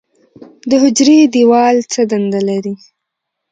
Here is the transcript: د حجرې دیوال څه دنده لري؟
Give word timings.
د 0.69 0.71
حجرې 0.83 1.19
دیوال 1.33 1.75
څه 1.91 2.01
دنده 2.11 2.41
لري؟ 2.49 2.73